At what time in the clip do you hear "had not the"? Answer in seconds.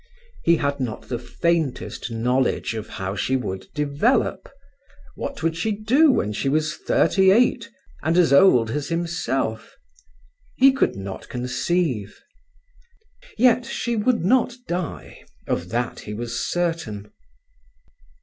0.55-1.19